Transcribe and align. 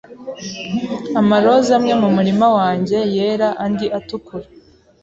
Amaroza 1.19 1.71
amwe 1.77 1.93
mumurima 2.01 2.47
wanjye 2.57 2.97
yera, 3.15 3.49
andi 3.63 3.87
atukura. 3.97 4.47